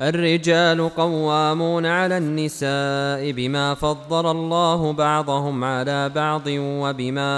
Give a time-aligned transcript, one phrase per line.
[0.00, 7.30] الرجال قوامون على النساء بما فضل الله بعضهم على بعض وبما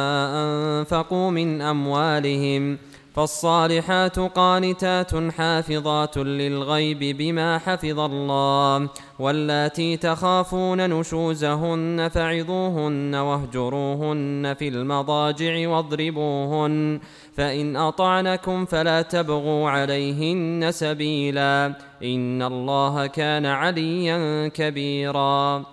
[0.81, 2.79] أنفقوا من أموالهم
[3.17, 8.89] فالصالحات قانتات حافظات للغيب بما حفظ الله
[9.19, 17.01] واللاتي تخافون نشوزهن فعظوهن واهجروهن في المضاجع واضربوهن
[17.37, 21.67] فإن أطعنكم فلا تبغوا عليهن سبيلا
[22.03, 25.65] إن الله كان عليا كبيرا.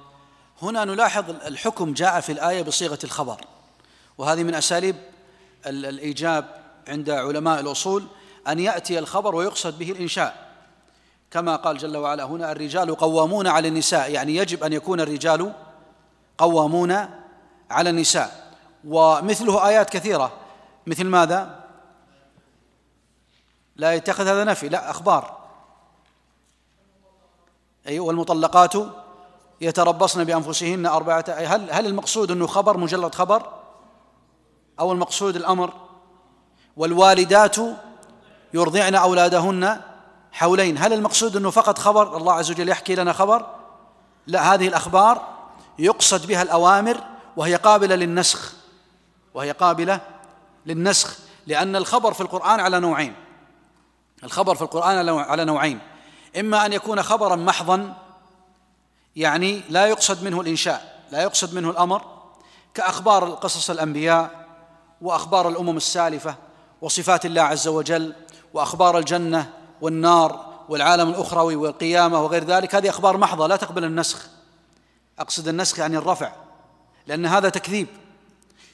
[0.61, 3.41] هنا نلاحظ الحكم جاء في الآية بصيغة الخبر
[4.17, 4.95] وهذه من أساليب
[5.67, 8.07] الإيجاب عند علماء الأصول
[8.47, 10.53] أن يأتي الخبر ويقصد به الإنشاء.
[11.31, 15.53] كما قال جل وعلا هنا الرجال قوامون على النساء يعني يجب أن يكون الرجال
[16.37, 16.91] قوامون
[17.71, 18.53] على النساء.
[18.87, 20.31] ومثله آيات كثيرة.
[20.87, 21.63] مثل ماذا؟
[23.75, 25.37] لا يتخذ هذا نفي لا أخبار.
[27.87, 28.73] أي والمطلقات
[29.61, 33.53] يتربصن بأنفسهن أربعة هل هل المقصود أنه خبر مجرد خبر؟
[34.79, 35.73] أو المقصود الأمر
[36.77, 37.55] والوالدات
[38.53, 39.81] يرضعن أولادهن
[40.31, 40.77] حولين.
[40.77, 43.45] هل المقصود أنه فقط خبر؟ الله عز وجل يحكي لنا خبر.
[44.27, 45.27] لا هذه الأخبار
[45.79, 47.03] يقصد بها الأوامر
[47.37, 48.53] وهي قابلة للنسخ.
[49.33, 50.01] وهي قابلة
[50.65, 53.15] للنسخ لأن الخبر في القرآن على نوعين.
[54.23, 55.79] الخبر في القرآن على نوعين.
[56.39, 57.93] إما أن يكون خبرا محضا
[59.15, 62.01] يعني لا يقصد منه الإنشاء لا يقصد منه الأمر
[62.73, 64.47] كأخبار قصص الأنبياء
[65.01, 66.35] وأخبار الأمم السالفة.
[66.83, 68.13] وصفات الله عز وجل
[68.53, 69.49] وأخبار الجنة
[69.81, 74.27] والنار والعالم الأخروي والقيامة وغير ذلك هذه أخبار محضة لا تقبل النسخ.
[75.19, 76.31] أقصد النسخ يعني الرفع
[77.07, 77.87] لأن هذا تكذيب.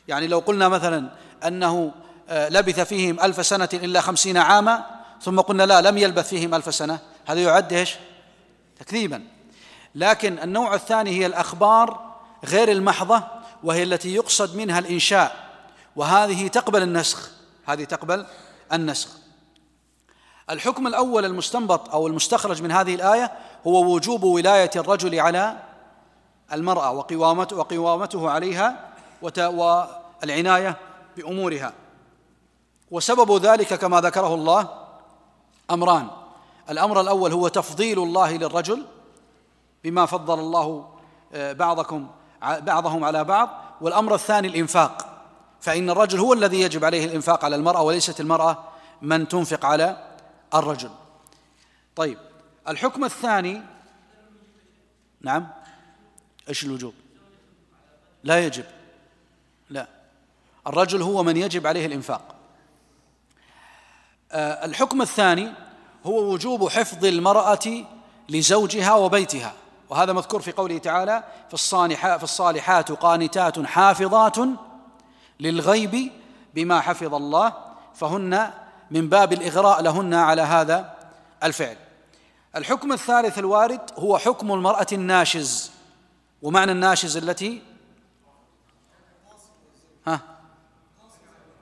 [0.07, 1.09] يعني لو قلنا مثلا
[1.47, 1.91] أنه
[2.29, 4.85] آه، لبث فيهم ألف سنة إلا خمسين عاما
[5.21, 7.95] ثم قلنا لا لم يلبث فيهم ألف سنة هذا يعد إيش؟
[8.79, 9.23] تكذيبا.
[9.95, 12.15] لكن النوع الثاني هي الأخبار
[12.45, 13.23] غير المحضة
[13.63, 15.35] وهي التي يقصد منها الإنشاء
[15.95, 17.38] وهذه تقبل النسخ.
[17.69, 18.25] هذه تقبل
[18.73, 19.09] النسخ.
[20.49, 23.31] الحكم الأول المستنبط أو المستخرج من هذه الآية
[23.67, 25.57] هو وجوب ولاية الرجل على
[26.53, 28.89] المرأة وقوامته وقوامته عليها
[29.21, 30.77] والعناية
[31.17, 31.73] بأمورها.
[32.91, 34.69] وسبب ذلك كما ذكره الله
[35.71, 36.07] أمران.
[36.69, 38.85] الأمر الأول هو تفضيل الله للرجل
[39.83, 40.89] بما فضل الله
[41.33, 42.07] آه، بعضكم
[42.41, 43.49] بعضهم على بعض
[43.81, 45.08] والأمر الثاني الإنفاق.
[45.61, 48.63] فإن الرجل هو الذي يجب عليه الإنفاق على المرأة وليست المرأة
[49.01, 50.07] من تنفق على
[50.53, 50.89] الرجل.
[51.95, 52.17] طيب
[52.67, 53.61] الحكم الثاني
[55.21, 55.47] نعم
[56.49, 56.93] إيش الوجوب؟
[58.23, 58.65] لا يجب
[59.69, 59.87] لا
[60.67, 62.35] الرجل هو من يجب عليه الإنفاق.
[64.31, 65.51] آه، الحكم الثاني
[66.05, 67.85] هو وجوب حفظ المرأة
[68.29, 69.53] لزوجها وبيتها
[69.89, 74.37] وهذا مذكور في قوله تعالى في الصالحات, في الصالحات قانتات حافظات
[75.39, 76.11] للغيب
[76.55, 77.53] بما حفظ الله
[77.95, 78.51] فهن
[78.91, 80.95] من باب الإغراء لهن على هذا
[81.43, 81.77] الفعل.
[82.55, 85.71] الحكم الثالث الوارد هو حكم المرأة الناشز.
[86.41, 87.61] ومعنى الناشز التي؟
[90.07, 90.21] ها؟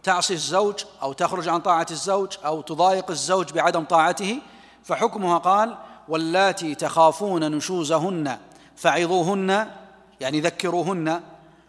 [0.04, 4.40] تعصي الزوج أو تخرج عن طاعة الزوج أو تضايق الزوج بعدم طاعته
[4.84, 5.78] فحكمها قال
[6.08, 8.38] واللاتي تخافون نشوزهن
[8.76, 9.72] فعظوهن
[10.22, 11.22] يعني ذكروهن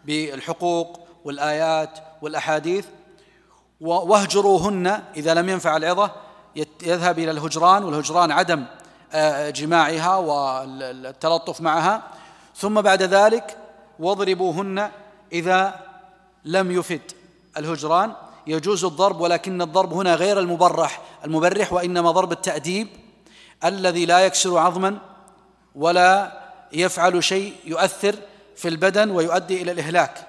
[0.05, 2.85] بالحقوق والآيات والأحاديث
[3.81, 6.11] واهجروهن إذا لم ينفع العظة
[6.83, 8.65] يذهب إلى الهجران والهجران عدم
[9.13, 12.03] آه، جماعها والتلطف معها.
[12.55, 13.57] ثم بعد ذلك
[13.99, 14.91] واضربوهن
[15.31, 15.79] إذا
[16.45, 17.01] لم يفد
[17.57, 18.13] الهجران.
[18.47, 21.01] يجوز الضرب ولكن الضرب هنا غير المبرح.
[21.25, 22.87] المبرح وإنما ضرب التأديب
[23.65, 24.97] الذي لا يكسر عظما
[25.75, 26.39] ولا
[26.73, 28.15] يفعل شيء يؤثر
[28.55, 30.28] في البدن ويؤدي إلى الإهلاك.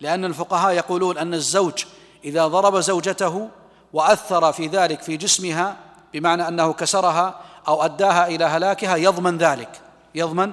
[0.00, 1.84] لأن الفقهاء يقولون أن الزوج
[2.24, 3.48] إذا ضرب زوجته
[3.92, 5.76] وأثر في ذلك في جسمها
[6.12, 9.80] بمعنى أنه كسرها أو أداها إلى هلاكها يضمن ذلك
[10.14, 10.52] يضمن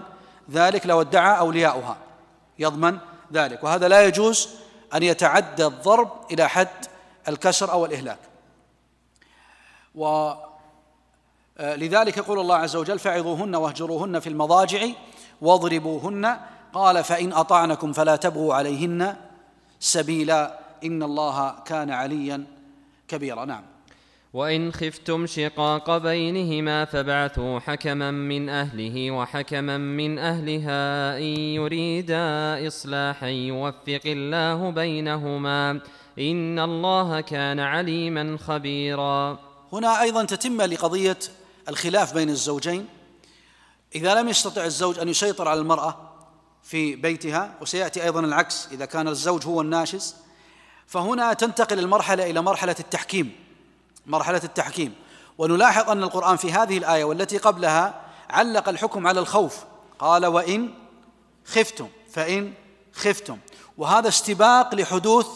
[0.51, 1.98] ذلك لو ادعى أولياؤها
[2.60, 2.98] يضمن
[3.33, 3.63] ذلك.
[3.63, 4.50] وهذا لا يجوز
[4.94, 6.86] أن يتعدى الضرب إلى حد
[7.27, 8.19] الكسر أو الإهلاك.
[9.95, 10.31] و
[11.60, 14.88] لذلك يقول الله عز وجل فعظوهن واهجروهن في المضاجع
[15.42, 16.38] واضربوهن.
[16.74, 19.15] قال فإن أطعنكم فلا تبغوا عليهن
[19.81, 22.45] سبيلا إن الله كان عليا
[23.07, 23.45] كبيرا.
[23.45, 23.63] نعم.
[24.33, 34.01] وإن خفتم شقاق بينهما فابعثوا حكما من أهله وحكما من أهلها إن يريدا إصلاحا يوفق
[34.06, 35.81] الله بينهما
[36.19, 39.39] إن الله كان عليما خبيرا.
[39.74, 41.19] هنا أيضا تتم لقضية
[41.69, 42.86] الخلاف بين الزوجين.
[43.95, 46.11] إذا لم يستطع الزوج أن يسيطر على المرأة
[46.63, 50.16] في بيتها وسيأتي أيضا العكس إذا كان الزوج هو الناشز.
[50.88, 53.36] فهنا تنتقل المرحلة إلى مرحلة التحكيم
[54.06, 54.96] مرحلة التحكيم.
[55.38, 59.58] ونلاحظ أن القرآن في هذه الآية والتي قبلها علق الحكم على الخوف.
[60.00, 60.74] قال وإن
[61.46, 62.54] خفتم فإن
[62.94, 63.38] خفتم.
[63.78, 65.28] وهذا استباق لحدوث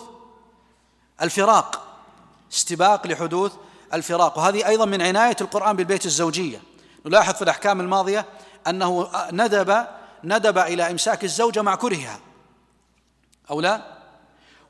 [1.21, 1.97] الفراق
[2.53, 3.53] استباق لحدوث
[3.93, 4.37] الفراق.
[4.37, 6.61] وهذه أيضا من عناية القرآن بالبيت الزوجية.
[7.05, 8.25] نلاحظ في الأحكام الماضية
[8.67, 9.85] أنه ندب
[10.25, 12.19] ندب إلى إمساك الزوجة مع كرهها
[13.49, 13.81] أو لا؟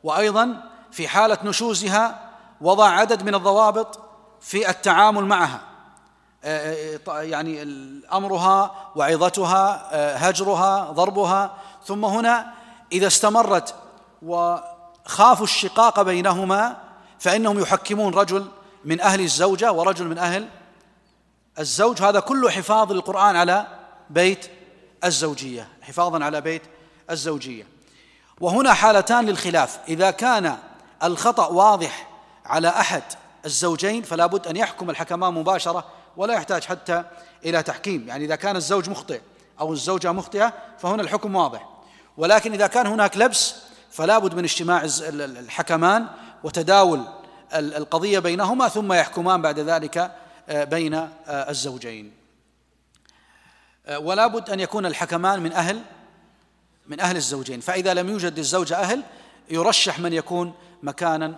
[0.04, 2.30] وأيضا في حالة نشوزها
[2.62, 4.00] وضع عدد من الضوابط
[4.42, 5.62] في التعامل معها
[6.44, 7.62] آه، آه، يعني
[8.14, 11.58] أمرها وعظتها آه، هجرها ضربها.
[11.86, 12.54] ثم هنا
[12.92, 13.76] إذا استمرت
[14.22, 16.78] وخافوا الشقاق بينهما
[17.20, 18.48] فإنهم يحكمون رجل
[18.86, 20.50] من أهل الزوجة ورجل من أهل
[21.60, 22.02] الزوج.
[22.02, 23.68] هذا كله حفاظ للقرآن على
[24.10, 24.50] بيت
[25.06, 26.62] الزوجية حفاظا على بيت
[27.10, 27.68] الزوجية.
[28.42, 29.80] وهنا حالتان للخلاف.
[29.88, 30.58] إذا كان
[31.04, 32.08] الخطأ واضح
[32.46, 33.04] على أحد
[33.46, 35.86] الزوجين فلا بد أن يحكم الحكمان مباشرة
[36.18, 37.04] ولا يحتاج حتى
[37.46, 38.08] إلى تحكيم.
[38.08, 39.22] يعني إذا كان الزوج مخطئ
[39.60, 41.70] أو الزوجة مخطئة فهنا الحكم واضح.
[42.18, 43.56] ولكن إذا كان هناك لبس
[43.92, 46.08] فلا بد من اجتماع الحكمان
[46.44, 47.02] وتداول
[47.54, 50.12] القضية بينهما ثم يحكمان بعد ذلك
[50.50, 52.25] آه، بين آه، الزوجين.
[53.90, 55.82] ولا بد أن يكون الحكمان من أهل
[56.88, 57.60] من أهل الزوجين.
[57.60, 59.04] فإذا لم يوجد للزوجه أهل
[59.50, 60.54] يرشح من يكون
[60.84, 61.36] مكانا